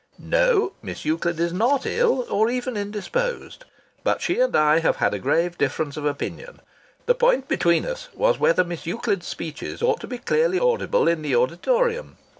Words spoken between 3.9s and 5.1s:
But she and I have